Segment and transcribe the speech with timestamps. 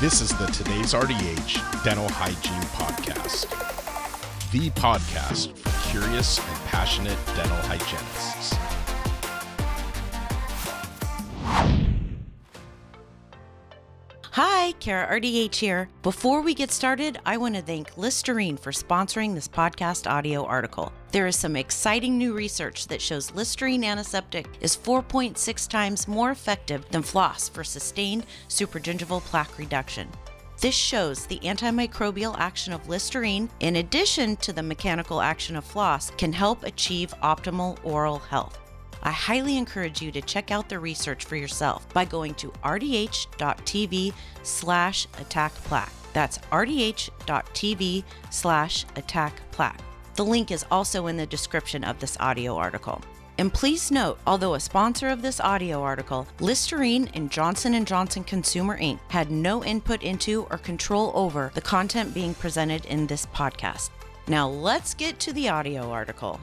[0.00, 3.50] This is the Today's RDH Dental Hygiene Podcast,
[4.52, 8.67] the podcast for curious and passionate dental hygienists.
[14.40, 15.88] Hi, Kara RDH here.
[16.04, 20.92] Before we get started, I want to thank Listerine for sponsoring this podcast audio article.
[21.10, 26.88] There is some exciting new research that shows Listerine antiseptic is 4.6 times more effective
[26.92, 30.08] than floss for sustained supragingival plaque reduction.
[30.60, 36.12] This shows the antimicrobial action of Listerine, in addition to the mechanical action of floss,
[36.12, 38.56] can help achieve optimal oral health.
[39.02, 44.12] I highly encourage you to check out the research for yourself by going to rdh.tv
[44.42, 45.92] slash attack plaque.
[46.12, 49.80] That's rdh.tv slash attack plaque.
[50.16, 53.00] The link is also in the description of this audio article.
[53.38, 58.24] And please note, although a sponsor of this audio article, Listerine and Johnson & Johnson
[58.24, 58.98] Consumer Inc.
[59.08, 63.90] had no input into or control over the content being presented in this podcast.
[64.26, 66.40] Now let's get to the audio article.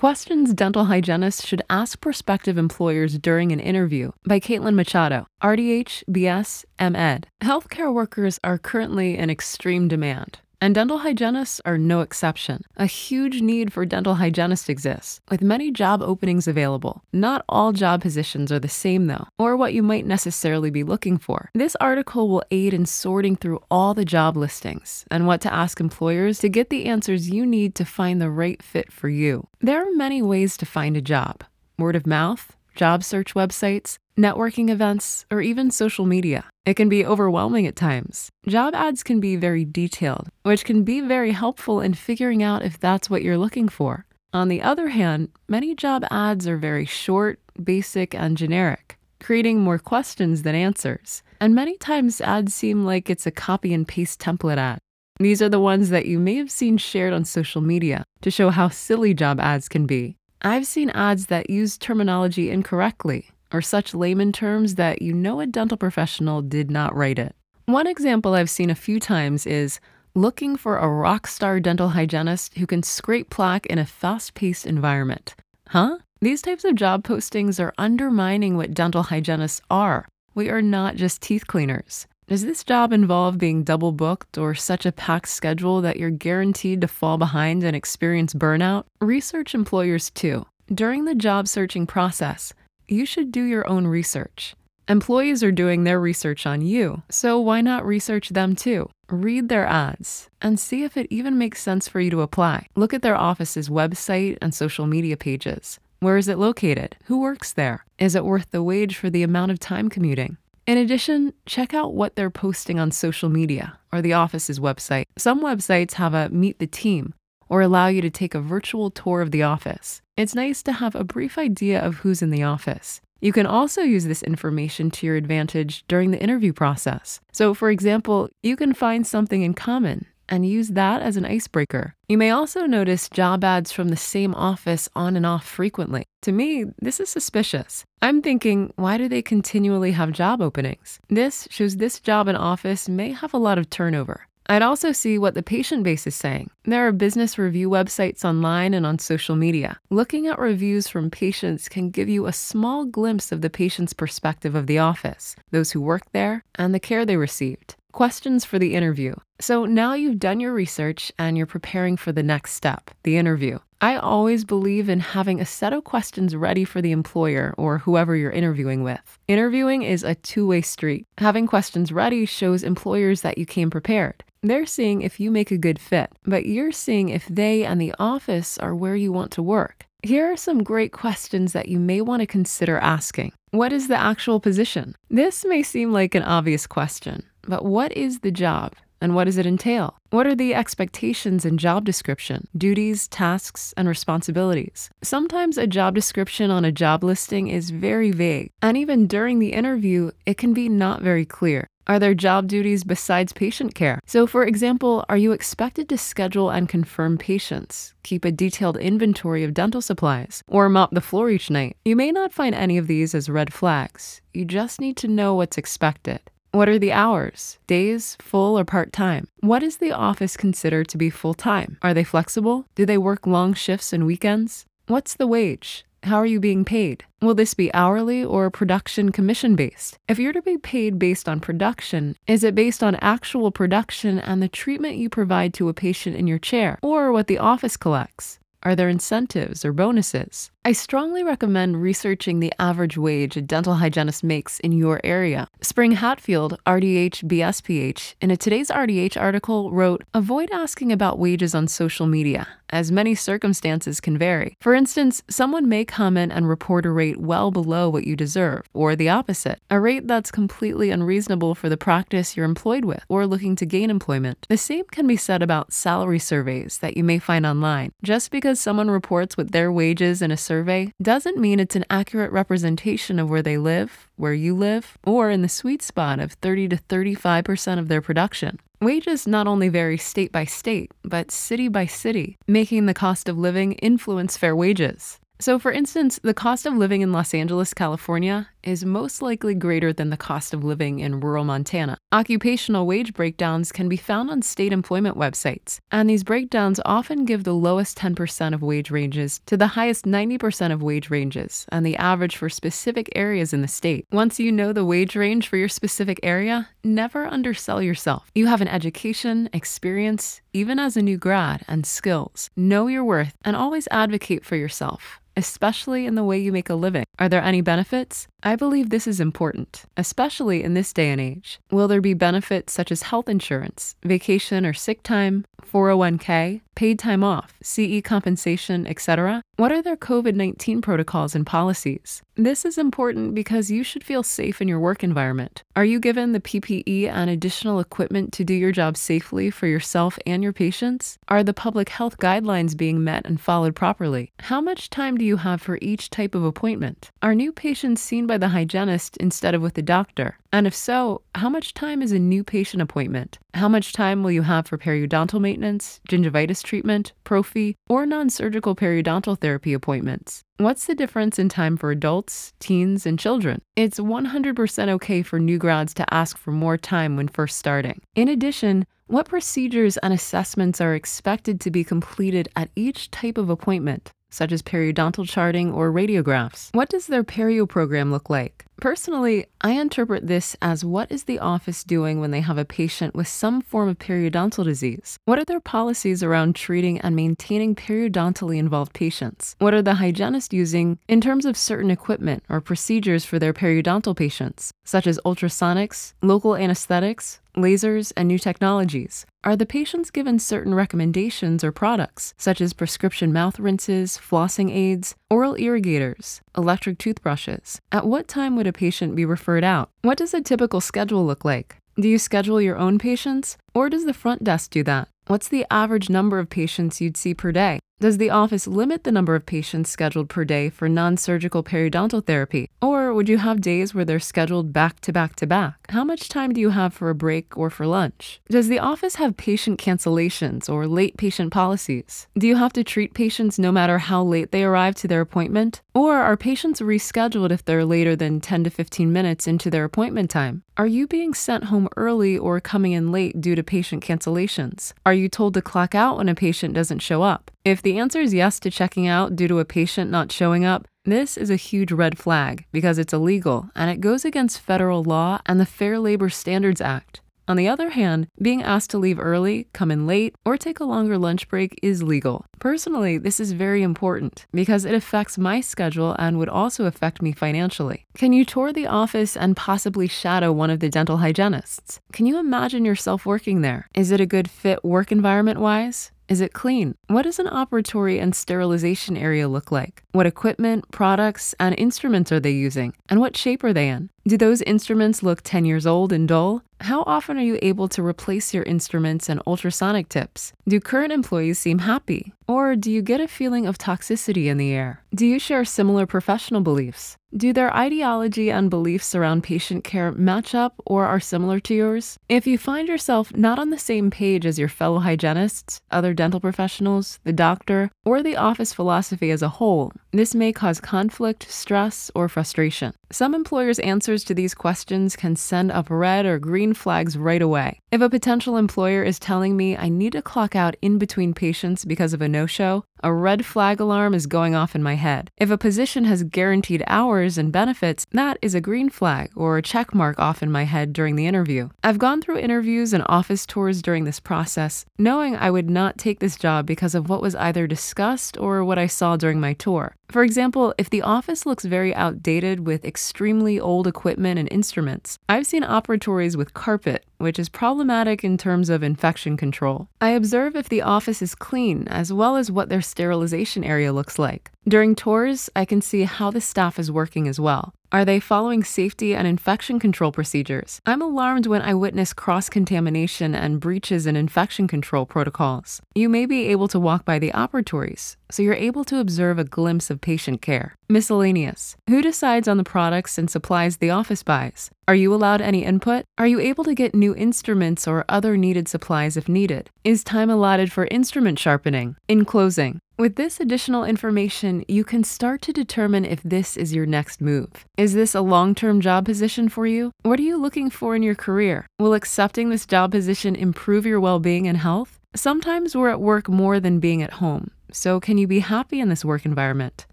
[0.00, 6.64] Questions dental hygienists should ask prospective employers during an interview by Caitlin Machado, RDH, BS,
[6.80, 7.26] MEd.
[7.42, 10.38] Healthcare workers are currently in extreme demand.
[10.62, 12.64] And dental hygienists are no exception.
[12.76, 17.02] A huge need for dental hygienists exists, with many job openings available.
[17.14, 21.16] Not all job positions are the same, though, or what you might necessarily be looking
[21.16, 21.48] for.
[21.54, 25.80] This article will aid in sorting through all the job listings and what to ask
[25.80, 29.46] employers to get the answers you need to find the right fit for you.
[29.62, 31.42] There are many ways to find a job
[31.78, 36.44] word of mouth, job search websites, networking events, or even social media.
[36.66, 38.30] It can be overwhelming at times.
[38.46, 42.78] Job ads can be very detailed, which can be very helpful in figuring out if
[42.78, 44.04] that's what you're looking for.
[44.32, 49.78] On the other hand, many job ads are very short, basic, and generic, creating more
[49.78, 51.22] questions than answers.
[51.40, 54.78] And many times ads seem like it's a copy and paste template ad.
[55.18, 58.50] These are the ones that you may have seen shared on social media to show
[58.50, 60.16] how silly job ads can be.
[60.42, 65.46] I've seen ads that use terminology incorrectly or such layman terms that you know a
[65.46, 67.34] dental professional did not write it.
[67.66, 69.80] One example I've seen a few times is
[70.14, 74.66] looking for a rock star dental hygienist who can scrape plaque in a fast paced
[74.66, 75.34] environment.
[75.68, 75.98] Huh?
[76.20, 80.08] These types of job postings are undermining what dental hygienists are.
[80.34, 82.06] We are not just teeth cleaners.
[82.30, 86.80] Does this job involve being double booked or such a packed schedule that you're guaranteed
[86.80, 88.84] to fall behind and experience burnout?
[89.00, 90.46] Research employers too.
[90.72, 92.52] During the job searching process,
[92.86, 94.54] you should do your own research.
[94.86, 98.88] Employees are doing their research on you, so why not research them too?
[99.08, 102.68] Read their ads and see if it even makes sense for you to apply.
[102.76, 105.80] Look at their office's website and social media pages.
[105.98, 106.96] Where is it located?
[107.06, 107.84] Who works there?
[107.98, 110.36] Is it worth the wage for the amount of time commuting?
[110.70, 115.02] In addition, check out what they're posting on social media or the office's website.
[115.18, 117.12] Some websites have a meet the team
[117.48, 120.00] or allow you to take a virtual tour of the office.
[120.16, 123.00] It's nice to have a brief idea of who's in the office.
[123.20, 127.20] You can also use this information to your advantage during the interview process.
[127.32, 131.94] So, for example, you can find something in common and use that as an icebreaker.
[132.08, 136.06] You may also notice job ads from the same office on and off frequently.
[136.22, 137.84] To me, this is suspicious.
[138.00, 141.00] I'm thinking, why do they continually have job openings?
[141.08, 144.26] This shows this job and office may have a lot of turnover.
[144.50, 146.50] I'd also see what the patient base is saying.
[146.64, 149.78] There are business review websites online and on social media.
[149.90, 154.56] Looking at reviews from patients can give you a small glimpse of the patient's perspective
[154.56, 157.76] of the office, those who work there, and the care they received.
[157.92, 159.14] Questions for the interview.
[159.40, 163.58] So now you've done your research and you're preparing for the next step, the interview.
[163.80, 168.14] I always believe in having a set of questions ready for the employer or whoever
[168.14, 169.18] you're interviewing with.
[169.26, 171.06] Interviewing is a two way street.
[171.18, 174.22] Having questions ready shows employers that you came prepared.
[174.42, 177.94] They're seeing if you make a good fit, but you're seeing if they and the
[177.98, 179.86] office are where you want to work.
[180.02, 183.32] Here are some great questions that you may want to consider asking.
[183.50, 184.96] What is the actual position?
[185.10, 188.72] This may seem like an obvious question, but what is the job?
[189.02, 189.98] And what does it entail?
[190.10, 194.88] What are the expectations and job description, duties, tasks, and responsibilities?
[195.02, 199.52] Sometimes a job description on a job listing is very vague, and even during the
[199.52, 201.66] interview, it can be not very clear.
[201.90, 203.98] Are there job duties besides patient care?
[204.06, 209.42] So, for example, are you expected to schedule and confirm patients, keep a detailed inventory
[209.42, 211.76] of dental supplies, or mop the floor each night?
[211.84, 214.20] You may not find any of these as red flags.
[214.32, 216.20] You just need to know what's expected.
[216.52, 217.58] What are the hours?
[217.66, 219.26] Days, full or part time?
[219.40, 221.76] What does the office consider to be full time?
[221.82, 222.66] Are they flexible?
[222.76, 224.64] Do they work long shifts and weekends?
[224.86, 225.84] What's the wage?
[226.04, 227.04] How are you being paid?
[227.20, 229.98] Will this be hourly or production commission based?
[230.08, 234.42] If you're to be paid based on production, is it based on actual production and
[234.42, 238.38] the treatment you provide to a patient in your chair, or what the office collects?
[238.62, 240.50] Are there incentives or bonuses?
[240.62, 245.48] I strongly recommend researching the average wage a dental hygienist makes in your area.
[245.62, 251.66] Spring Hatfield, RDH BSPH, in a today's RDH article wrote Avoid asking about wages on
[251.66, 254.58] social media, as many circumstances can vary.
[254.60, 258.94] For instance, someone may comment and report a rate well below what you deserve, or
[258.94, 263.56] the opposite, a rate that's completely unreasonable for the practice you're employed with or looking
[263.56, 264.46] to gain employment.
[264.50, 267.92] The same can be said about salary surveys that you may find online.
[268.02, 272.32] Just because someone reports what their wages in a survey doesn't mean it's an accurate
[272.32, 276.70] representation of where they live, where you live, or in the sweet spot of 30
[276.70, 278.58] to 35% of their production.
[278.80, 283.38] Wages not only vary state by state, but city by city, making the cost of
[283.38, 285.19] living influence fair wages.
[285.40, 289.90] So, for instance, the cost of living in Los Angeles, California is most likely greater
[289.90, 291.96] than the cost of living in rural Montana.
[292.12, 297.44] Occupational wage breakdowns can be found on state employment websites, and these breakdowns often give
[297.44, 301.96] the lowest 10% of wage ranges to the highest 90% of wage ranges and the
[301.96, 304.04] average for specific areas in the state.
[304.12, 308.30] Once you know the wage range for your specific area, never undersell yourself.
[308.34, 312.50] You have an education, experience, even as a new grad, and skills.
[312.58, 316.74] Know your worth and always advocate for yourself especially in the way you make a
[316.74, 317.06] living.
[317.18, 318.28] Are there any benefits?
[318.42, 321.60] I believe this is important, especially in this day and age.
[321.70, 327.22] Will there be benefits such as health insurance, vacation or sick time, 401k, paid time
[327.22, 329.42] off, CE compensation, etc.?
[329.56, 332.22] What are their COVID 19 protocols and policies?
[332.36, 335.62] This is important because you should feel safe in your work environment.
[335.76, 340.18] Are you given the PPE and additional equipment to do your job safely for yourself
[340.26, 341.18] and your patients?
[341.28, 344.32] Are the public health guidelines being met and followed properly?
[344.40, 347.10] How much time do you have for each type of appointment?
[347.22, 350.38] Are new patients seen by the hygienist instead of with the doctor?
[350.52, 353.38] And if so, how much time is a new patient appointment?
[353.54, 358.74] How much time will you have for periodontal maintenance, gingivitis treatment, prophy, or non surgical
[358.74, 360.42] periodontal therapy appointments?
[360.58, 363.62] What's the difference in time for adults, teens, and children?
[363.76, 368.00] It's 100% okay for new grads to ask for more time when first starting.
[368.14, 373.50] In addition, what procedures and assessments are expected to be completed at each type of
[373.50, 374.12] appointment?
[374.30, 376.70] Such as periodontal charting or radiographs.
[376.72, 378.64] What does their perio program look like?
[378.80, 383.14] Personally, I interpret this as what is the office doing when they have a patient
[383.14, 385.18] with some form of periodontal disease?
[385.26, 389.54] What are their policies around treating and maintaining periodontally involved patients?
[389.58, 394.16] What are the hygienists using in terms of certain equipment or procedures for their periodontal
[394.16, 399.26] patients, such as ultrasonics, local anesthetics, lasers, and new technologies?
[399.42, 405.14] Are the patients given certain recommendations or products, such as prescription mouth rinses, flossing aids,
[405.30, 407.80] oral irrigators, electric toothbrushes?
[407.90, 409.90] At what time would a patient be referred out?
[410.02, 411.76] What does a typical schedule look like?
[412.00, 415.08] Do you schedule your own patients, or does the front desk do that?
[415.26, 417.80] What's the average number of patients you'd see per day?
[418.00, 422.24] Does the office limit the number of patients scheduled per day for non surgical periodontal
[422.24, 422.70] therapy?
[423.10, 425.90] Or would you have days where they're scheduled back to back to back?
[425.90, 428.40] How much time do you have for a break or for lunch?
[428.48, 432.28] Does the office have patient cancellations or late patient policies?
[432.38, 435.82] Do you have to treat patients no matter how late they arrive to their appointment?
[435.92, 440.30] Or are patients rescheduled if they're later than 10 to 15 minutes into their appointment
[440.30, 440.62] time?
[440.76, 444.92] Are you being sent home early or coming in late due to patient cancellations?
[445.04, 447.50] Are you told to clock out when a patient doesn't show up?
[447.64, 450.88] If the answer is yes to checking out due to a patient not showing up,
[451.04, 455.40] this is a huge red flag because it's illegal and it goes against federal law
[455.46, 457.22] and the Fair Labor Standards Act.
[457.48, 460.84] On the other hand, being asked to leave early, come in late, or take a
[460.84, 462.44] longer lunch break is legal.
[462.60, 467.32] Personally, this is very important because it affects my schedule and would also affect me
[467.32, 468.06] financially.
[468.16, 471.98] Can you tour the office and possibly shadow one of the dental hygienists?
[472.12, 473.88] Can you imagine yourself working there?
[473.94, 476.12] Is it a good fit work environment wise?
[476.30, 476.94] Is it clean?
[477.08, 480.04] What does an operatory and sterilization area look like?
[480.12, 482.94] What equipment, products, and instruments are they using?
[483.08, 484.10] And what shape are they in?
[484.28, 486.62] Do those instruments look 10 years old and dull?
[486.82, 490.52] How often are you able to replace your instruments and ultrasonic tips?
[490.68, 492.32] Do current employees seem happy?
[492.50, 495.04] Or do you get a feeling of toxicity in the air?
[495.14, 497.16] Do you share similar professional beliefs?
[497.36, 502.18] Do their ideology and beliefs around patient care match up or are similar to yours?
[502.28, 506.40] If you find yourself not on the same page as your fellow hygienists, other dental
[506.40, 512.10] professionals, the doctor, or the office philosophy as a whole, this may cause conflict, stress,
[512.16, 512.94] or frustration.
[513.12, 517.80] Some employers' answers to these questions can send up red or green flags right away.
[517.90, 521.84] If a potential employer is telling me I need to clock out in between patients
[521.84, 525.30] because of a no show, a red flag alarm is going off in my head.
[525.36, 529.62] If a position has guaranteed hours and benefits, that is a green flag or a
[529.62, 531.68] check mark off in my head during the interview.
[531.82, 536.20] I've gone through interviews and office tours during this process, knowing I would not take
[536.20, 539.96] this job because of what was either discussed or what I saw during my tour.
[540.08, 545.46] For example, if the office looks very outdated with extremely old equipment and instruments, I've
[545.46, 549.88] seen operatories with carpet, which is problematic in terms of infection control.
[550.00, 554.18] I observe if the office is clean, as well as what their sterilization area looks
[554.18, 554.50] like.
[554.66, 557.74] During tours, I can see how the staff is working as well.
[557.92, 560.80] Are they following safety and infection control procedures?
[560.86, 565.82] I'm alarmed when I witness cross contamination and breaches in infection control protocols.
[565.92, 569.44] You may be able to walk by the operatories, so you're able to observe a
[569.44, 570.76] glimpse of patient care.
[570.88, 571.76] Miscellaneous.
[571.88, 574.70] Who decides on the products and supplies the office buys?
[574.86, 576.04] Are you allowed any input?
[576.18, 579.70] Are you able to get new instruments or other needed supplies if needed?
[579.84, 581.96] Is time allotted for instrument sharpening?
[582.08, 586.84] In closing, with this additional information, you can start to determine if this is your
[586.84, 587.64] next move.
[587.78, 589.92] Is this a long term job position for you?
[590.02, 591.66] What are you looking for in your career?
[591.78, 595.00] Will accepting this job position improve your well being and health?
[595.16, 598.90] Sometimes we're at work more than being at home, so can you be happy in
[598.90, 599.86] this work environment?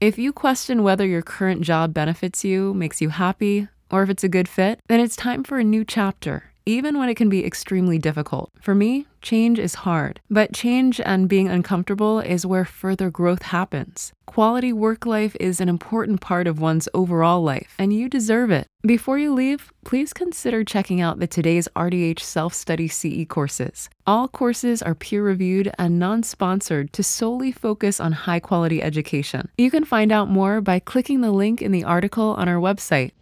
[0.00, 4.24] If you question whether your current job benefits you, makes you happy, or if it's
[4.24, 7.46] a good fit, then it's time for a new chapter even when it can be
[7.46, 8.50] extremely difficult.
[8.60, 14.12] For me, change is hard, but change and being uncomfortable is where further growth happens.
[14.26, 18.66] Quality work life is an important part of one's overall life, and you deserve it.
[18.82, 23.88] Before you leave, please consider checking out the today's RDH self study CE courses.
[24.06, 29.48] All courses are peer reviewed and non sponsored to solely focus on high quality education.
[29.58, 33.12] You can find out more by clicking the link in the article on our website.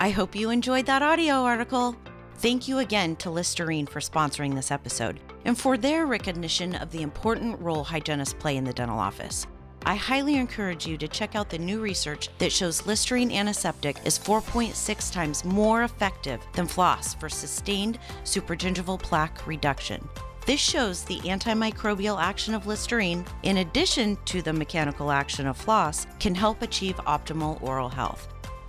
[0.00, 1.96] I hope you enjoyed that audio article.
[2.38, 7.02] Thank you again to Listerine for sponsoring this episode and for their recognition of the
[7.02, 9.48] important role hygienists play in the dental office.
[9.84, 14.20] I highly encourage you to check out the new research that shows Listerine antiseptic is
[14.20, 20.08] 4.6 times more effective than floss for sustained supragingival plaque reduction.
[20.46, 26.06] This shows the antimicrobial action of Listerine, in addition to the mechanical action of floss,
[26.20, 28.28] can help achieve optimal oral health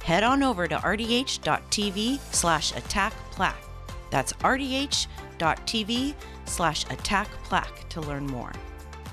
[0.09, 3.63] head on over to rdh.tv slash attack plaque.
[4.09, 8.51] That's rdh.tv slash attack plaque to learn more.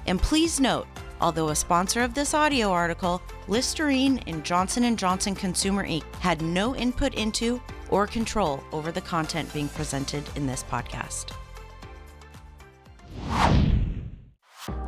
[0.08, 0.88] And please note,
[1.20, 6.02] although a sponsor of this audio article, Listerine and Johnson & Johnson Consumer Inc.
[6.14, 11.30] had no input into or control over the content being presented in this podcast.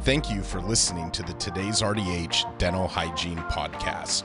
[0.02, 4.24] Thank you for listening to the Today's RDH Dental Hygiene Podcast.